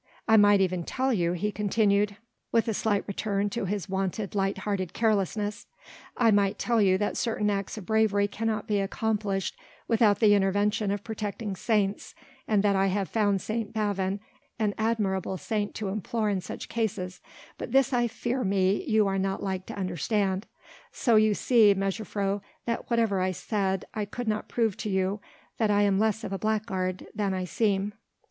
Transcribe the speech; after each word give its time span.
I 0.27 0.35
might 0.35 0.61
even 0.61 0.83
tell 0.83 1.13
you," 1.13 1.33
he 1.33 1.51
continued 1.51 2.17
with 2.51 2.67
a 2.67 2.73
slight 2.73 3.03
return 3.07 3.51
to 3.51 3.65
his 3.65 3.87
wonted 3.87 4.33
light 4.33 4.57
hearted 4.57 4.93
carelessness, 4.93 5.67
"I 6.17 6.31
might 6.31 6.57
tell 6.57 6.81
you 6.81 6.97
that 6.97 7.17
certain 7.17 7.51
acts 7.51 7.77
of 7.77 7.85
bravery 7.85 8.27
cannot 8.27 8.65
be 8.67 8.79
accomplished 8.79 9.55
without 9.87 10.19
the 10.19 10.33
intervention 10.33 10.89
of 10.89 11.03
protecting 11.03 11.55
saints, 11.55 12.15
and 12.47 12.63
that 12.63 12.75
I 12.75 12.87
have 12.87 13.09
found 13.09 13.43
St. 13.43 13.73
Bavon 13.75 14.21
an 14.57 14.73
admirable 14.79 15.37
saint 15.37 15.75
to 15.75 15.89
implore 15.89 16.31
in 16.31 16.41
such 16.41 16.67
cases, 16.67 17.21
but 17.59 17.71
this 17.71 17.93
I 17.93 18.07
fear 18.07 18.43
me 18.43 18.83
you 18.85 19.05
are 19.05 19.19
not 19.19 19.43
like 19.43 19.67
to 19.67 19.77
understand. 19.77 20.47
So 20.91 21.15
you 21.15 21.35
see, 21.35 21.75
mejuffrouw, 21.75 22.41
that 22.65 22.89
whatever 22.89 23.21
I 23.21 23.33
said 23.33 23.85
I 23.93 24.05
could 24.05 24.27
not 24.27 24.49
prove 24.49 24.77
to 24.77 24.89
you 24.89 25.21
that 25.59 25.69
I 25.69 25.83
am 25.83 25.99
less 25.99 26.23
of 26.23 26.33
a 26.33 26.39
blackguard 26.39 27.05
than 27.13 27.35
I 27.35 27.43
seem." 27.45 27.93